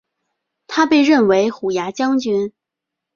[0.65, 2.51] 他被任为虎牙将军。